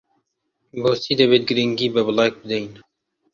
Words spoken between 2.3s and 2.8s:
بدەین؟